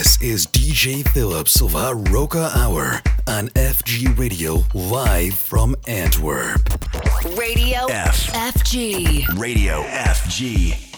This 0.00 0.22
is 0.22 0.46
DJ 0.46 1.06
Phillips 1.06 1.60
of 1.60 1.74
Roca 2.10 2.50
Hour 2.56 3.02
on 3.26 3.48
FG 3.48 4.18
Radio 4.18 4.64
live 4.72 5.34
from 5.34 5.76
Antwerp. 5.86 6.62
Radio 7.36 7.84
F. 7.90 8.32
FG. 8.32 9.38
Radio 9.38 9.82
FG. 9.82 10.89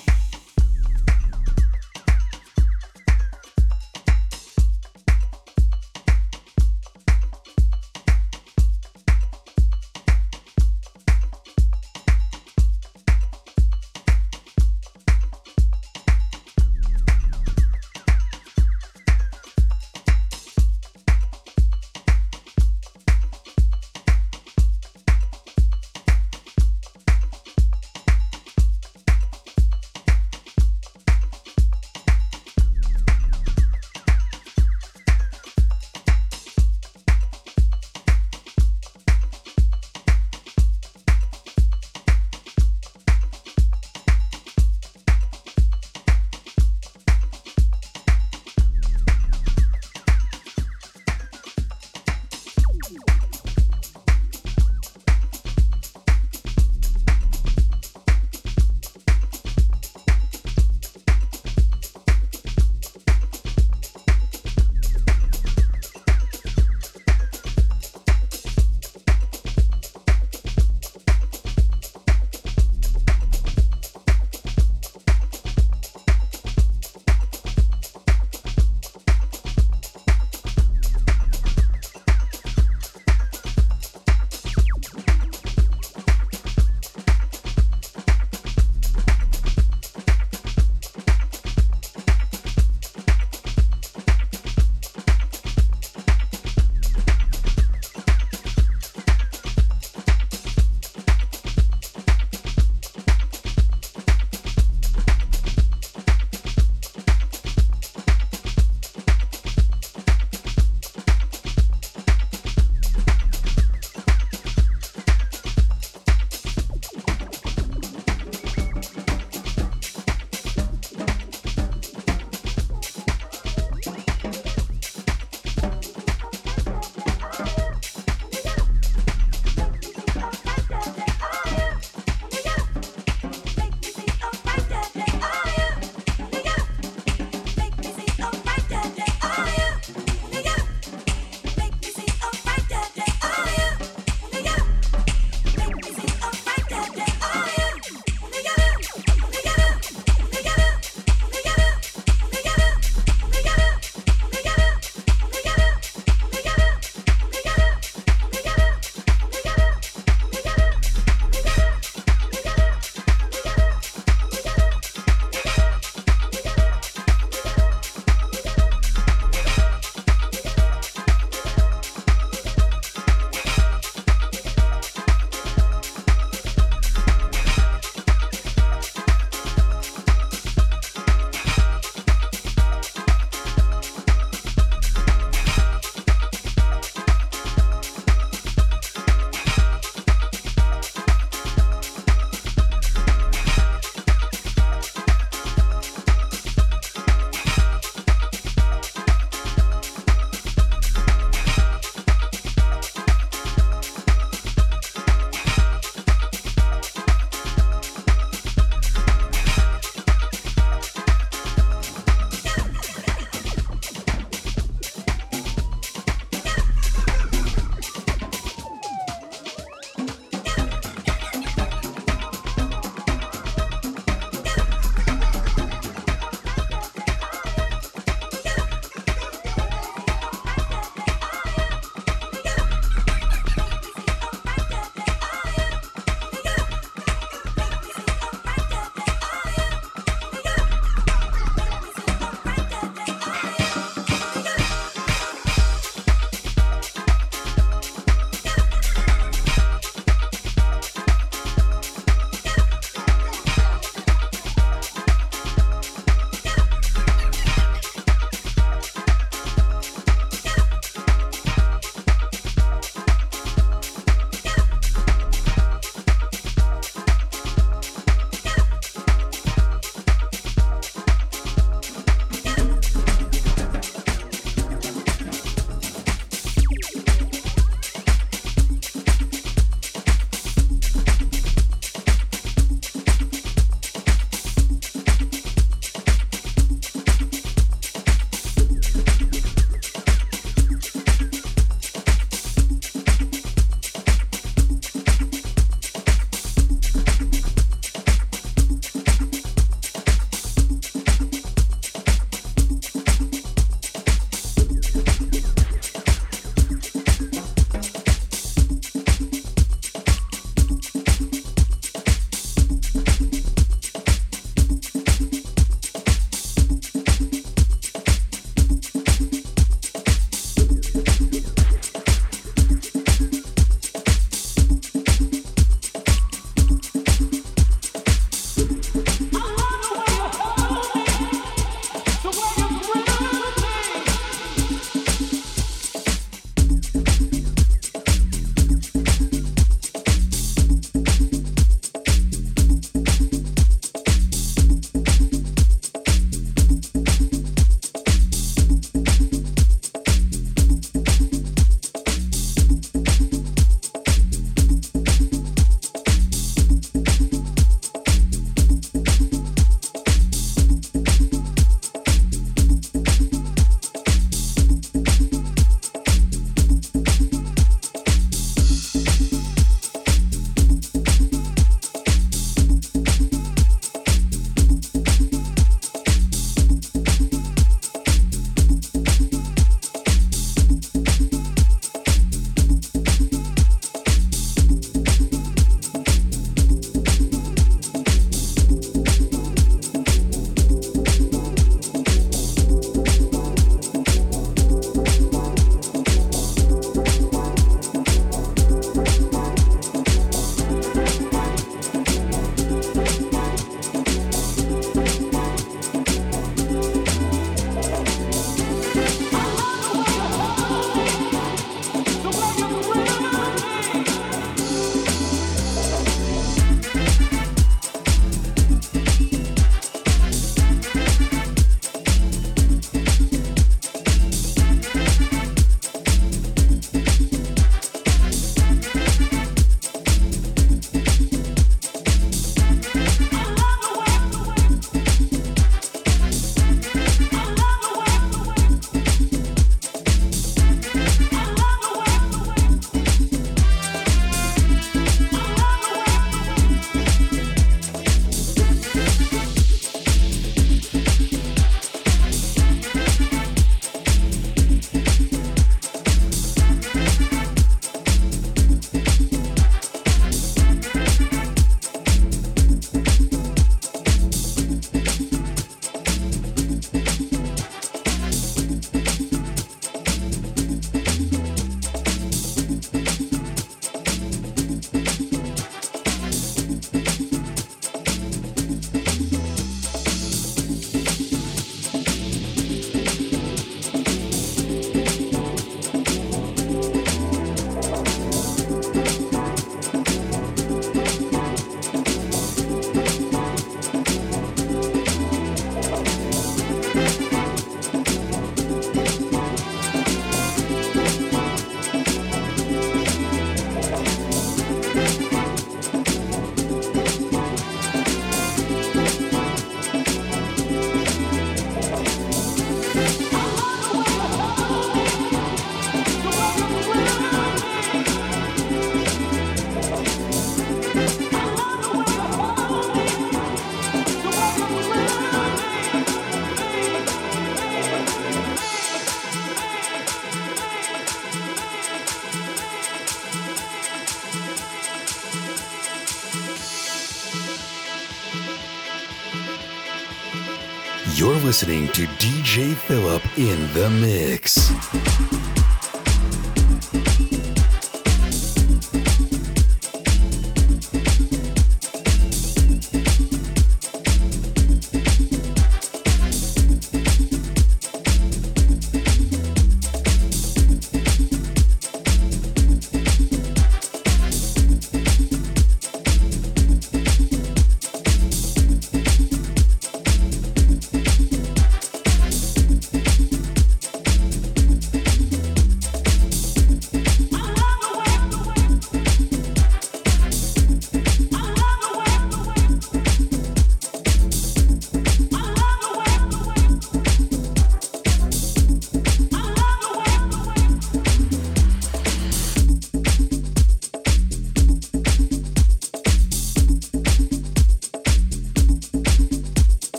Listening 541.62 541.86
to 541.92 542.06
DJ 542.18 542.74
Philip 542.74 543.22
in 543.38 543.72
the 543.72 543.88
Mix. 543.88 545.01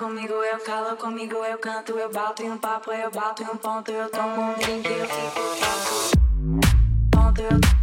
Comigo 0.00 0.34
eu 0.44 0.58
calo, 0.60 0.96
comigo 0.96 1.36
eu 1.44 1.58
canto, 1.58 1.92
eu 1.98 2.10
bato 2.10 2.42
em 2.42 2.50
um 2.50 2.58
papo, 2.58 2.90
eu 2.92 3.10
bato 3.10 3.42
em 3.42 3.46
um 3.46 3.56
ponto, 3.56 3.90
eu 3.90 4.10
tomo 4.10 4.40
um 4.40 4.54
drink, 4.54 4.86
eu 4.86 5.06
fico 5.06 5.40
tonto. 5.60 6.60
Ponto, 7.10 7.40
eu, 7.40 7.79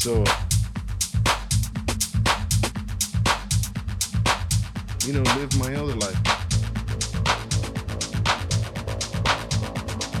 So, 0.00 0.24
you 5.06 5.12
know, 5.12 5.20
live 5.36 5.58
my 5.58 5.74
other 5.74 5.94
life. 5.94 6.16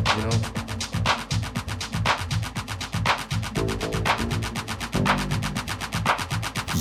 You 0.06 0.22
know? 0.22 0.36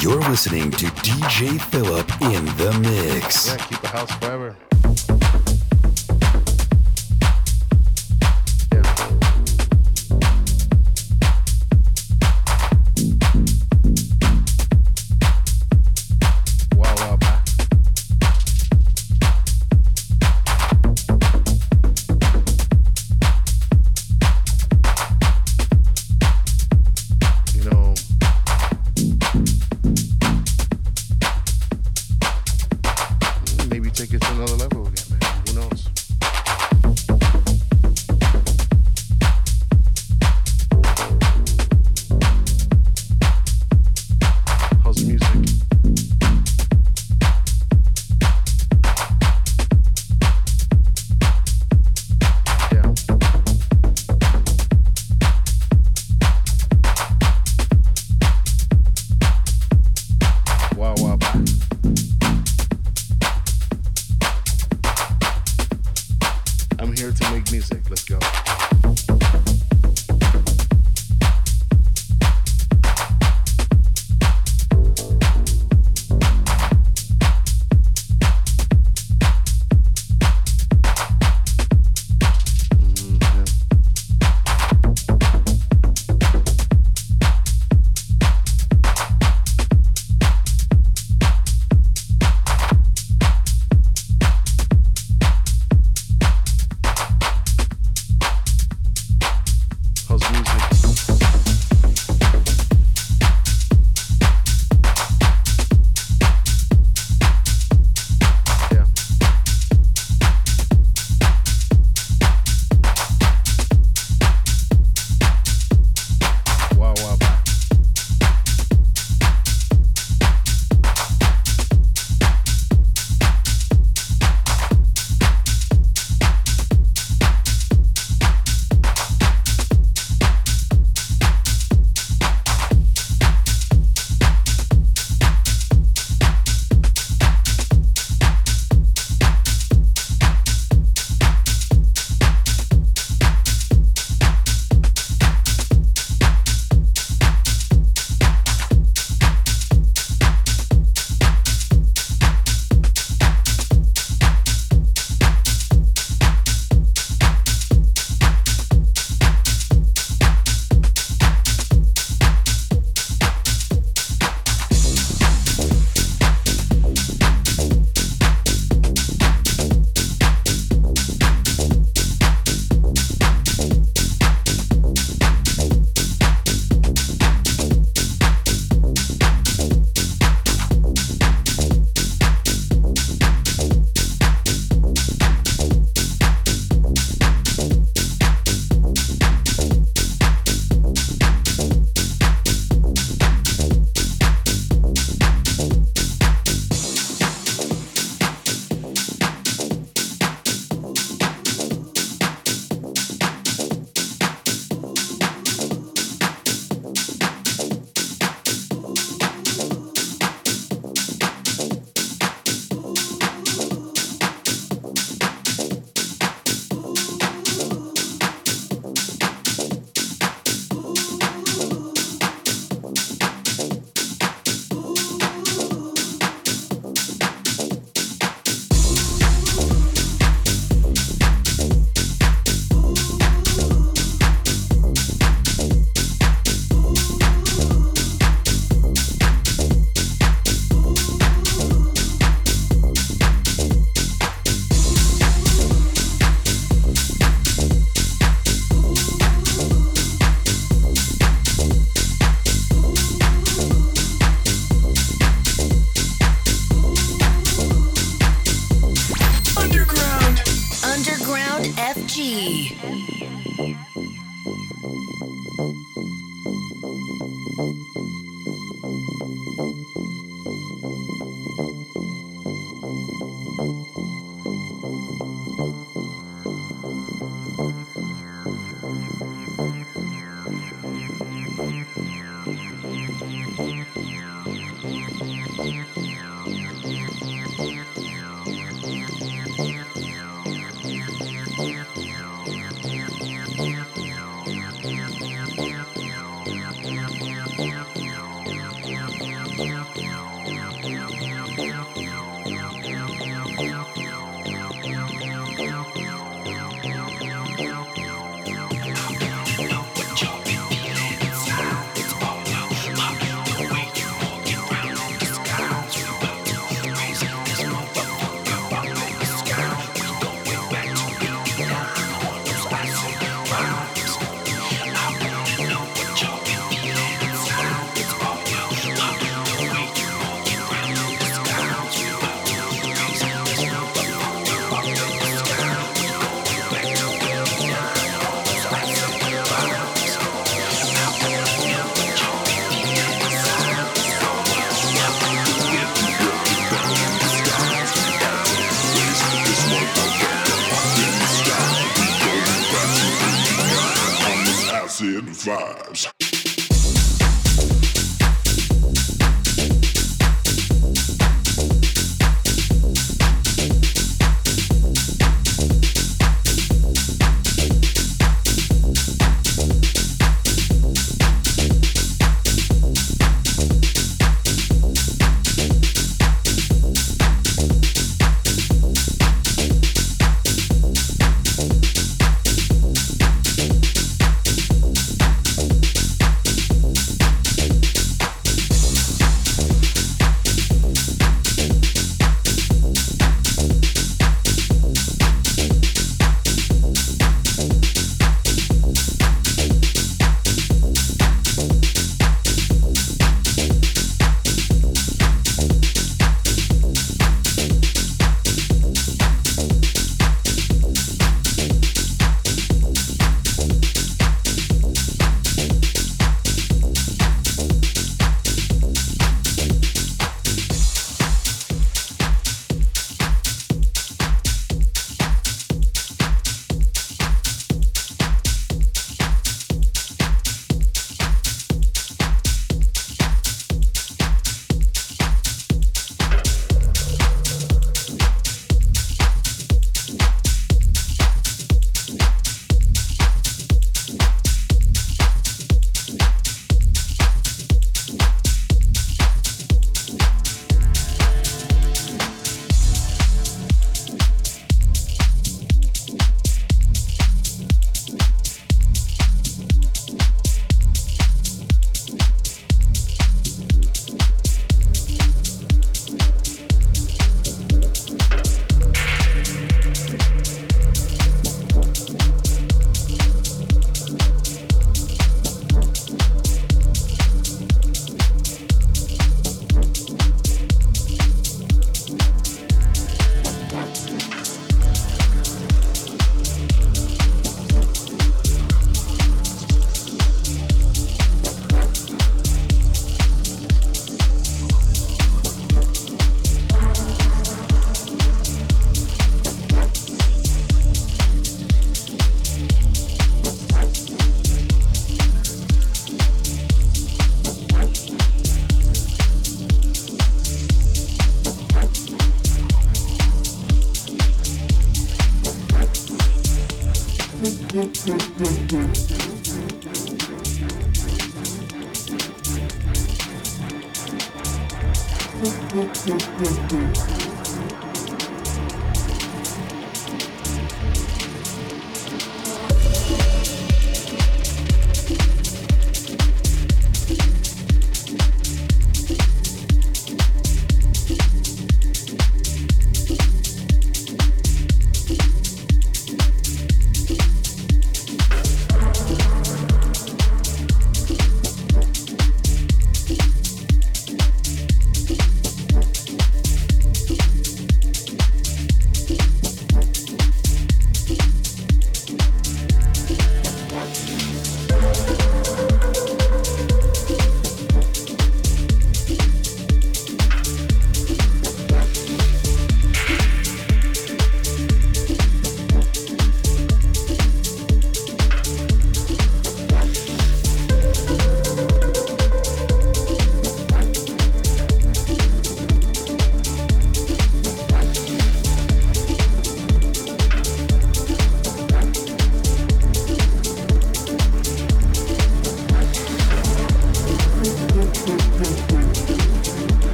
You're 0.00 0.22
listening 0.30 0.70
to 0.70 0.86
DJ 0.86 1.60
Philip 1.60 2.10
in 2.22 2.46
the 2.56 2.72
mix. 2.80 3.48
Yeah, 3.48 3.58
keep 3.58 3.82
the 3.82 3.88
house 3.88 4.10
forever. 4.14 4.56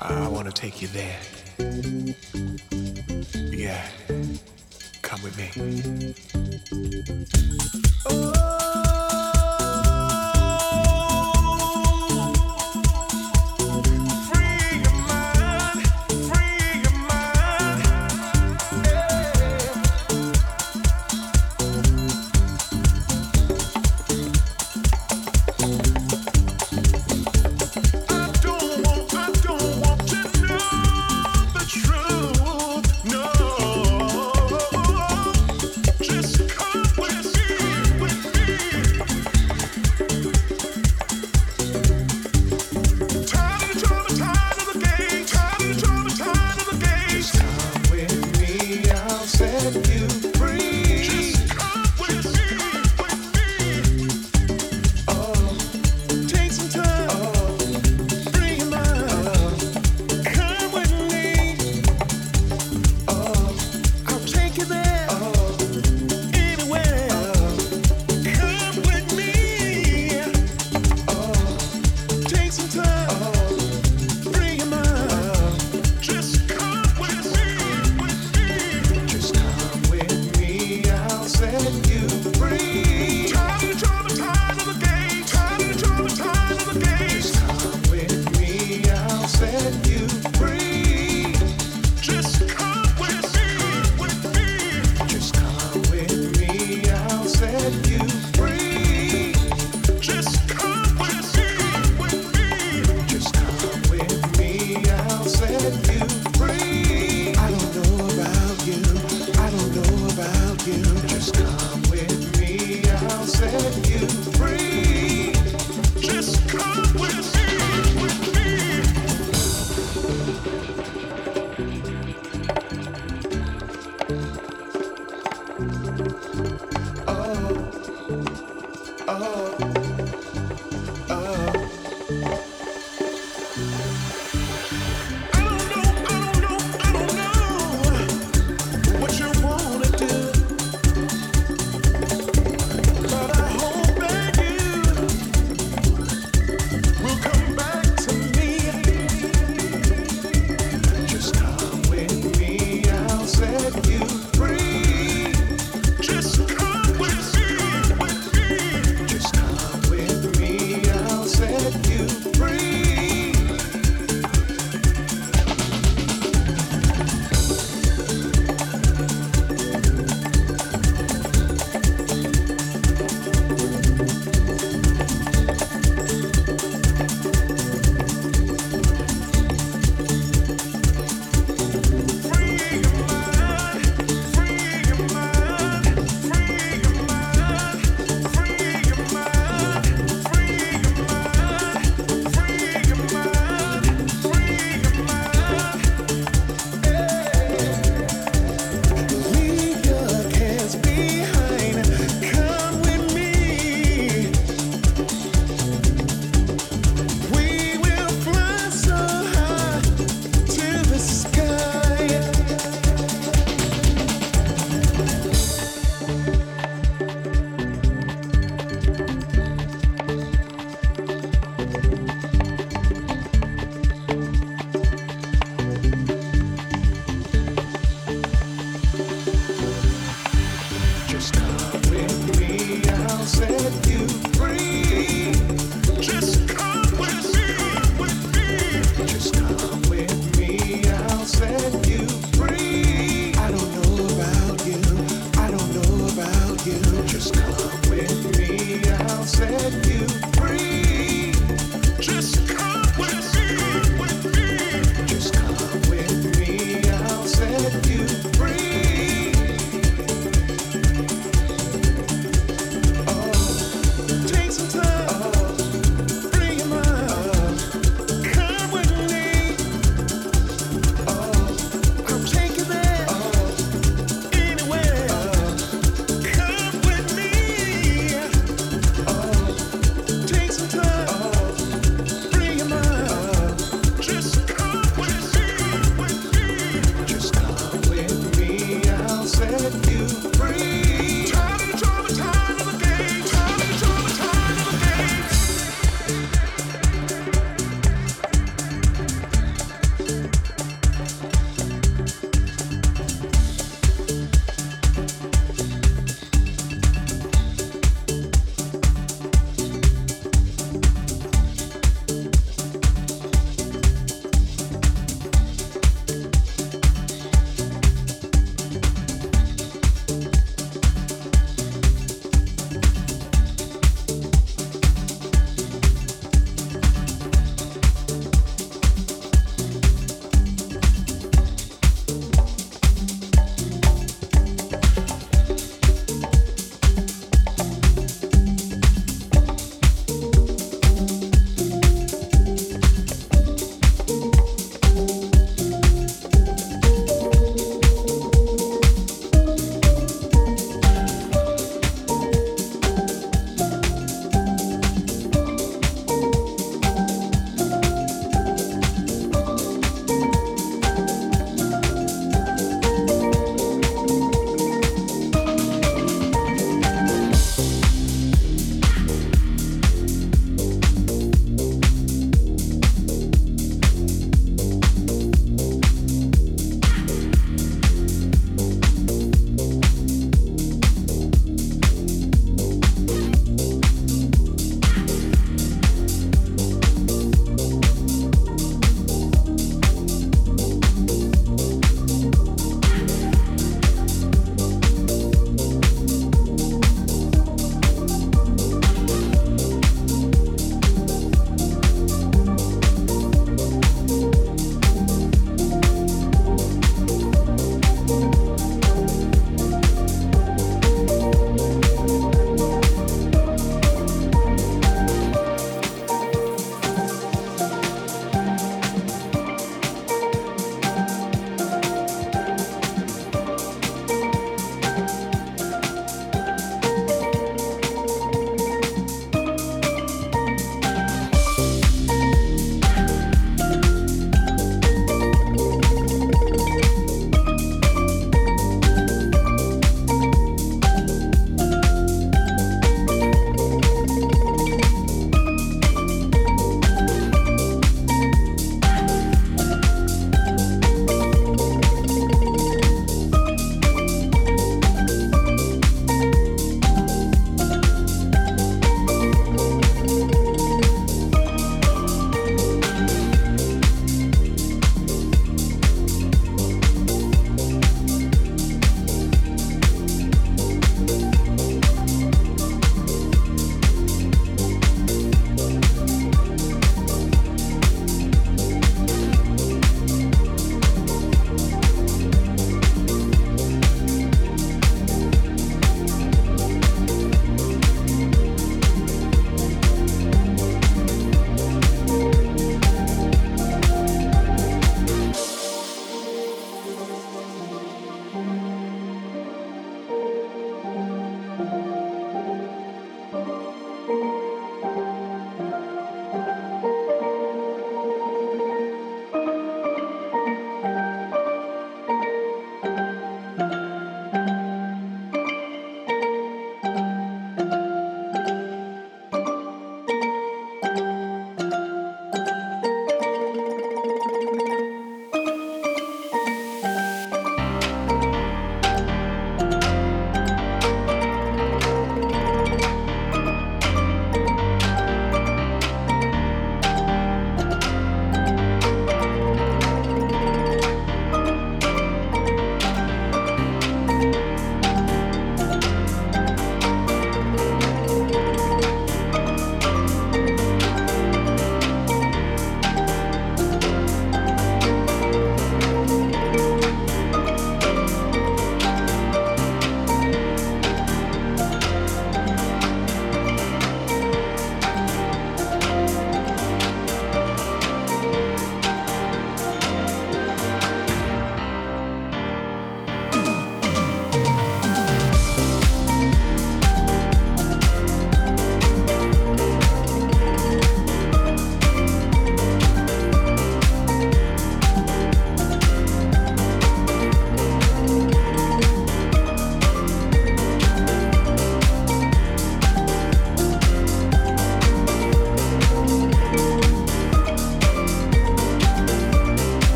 I 0.00 0.28
want 0.28 0.46
to 0.46 0.52
take 0.52 0.82
you 0.82 0.88
there. 0.88 1.18